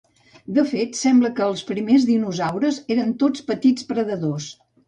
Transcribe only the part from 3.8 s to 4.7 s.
predadors.